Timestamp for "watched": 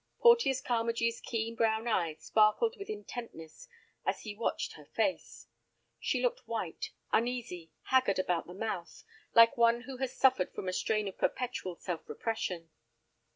4.33-4.73